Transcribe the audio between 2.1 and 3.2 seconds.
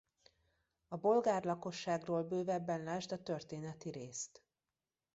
bővebben lásd